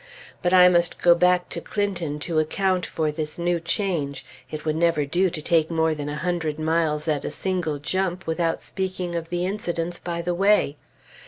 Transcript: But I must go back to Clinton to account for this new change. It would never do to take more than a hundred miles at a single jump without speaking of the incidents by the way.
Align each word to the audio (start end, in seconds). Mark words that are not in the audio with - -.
But 0.41 0.51
I 0.51 0.67
must 0.67 0.97
go 0.99 1.13
back 1.13 1.47
to 1.49 1.61
Clinton 1.61 2.17
to 2.21 2.39
account 2.39 2.87
for 2.87 3.11
this 3.11 3.37
new 3.37 3.59
change. 3.59 4.25
It 4.49 4.65
would 4.65 4.75
never 4.75 5.05
do 5.05 5.29
to 5.29 5.41
take 5.43 5.69
more 5.69 5.93
than 5.93 6.09
a 6.09 6.15
hundred 6.15 6.57
miles 6.57 7.07
at 7.07 7.23
a 7.23 7.29
single 7.29 7.77
jump 7.77 8.25
without 8.25 8.63
speaking 8.63 9.15
of 9.15 9.29
the 9.29 9.45
incidents 9.45 9.99
by 9.99 10.23
the 10.23 10.33
way. 10.33 10.75